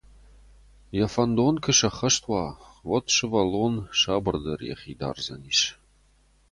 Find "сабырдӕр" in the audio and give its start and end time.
3.99-4.59